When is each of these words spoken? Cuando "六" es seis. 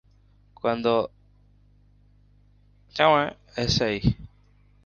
Cuando 0.55 1.11
"六" 2.97 3.35
es 3.55 3.73
seis. 3.75 4.03